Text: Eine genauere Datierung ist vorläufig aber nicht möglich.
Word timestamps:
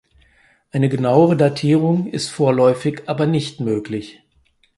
Eine 0.71 0.89
genauere 0.89 1.37
Datierung 1.37 2.07
ist 2.07 2.29
vorläufig 2.29 3.03
aber 3.05 3.27
nicht 3.27 3.59
möglich. 3.59 4.23